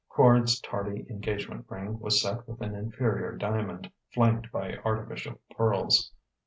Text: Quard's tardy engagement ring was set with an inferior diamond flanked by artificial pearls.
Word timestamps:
Quard's 0.09 0.59
tardy 0.59 1.05
engagement 1.11 1.67
ring 1.69 1.99
was 1.99 2.23
set 2.23 2.47
with 2.47 2.59
an 2.61 2.73
inferior 2.73 3.37
diamond 3.37 3.91
flanked 4.11 4.51
by 4.51 4.75
artificial 4.77 5.39
pearls. 5.55 6.11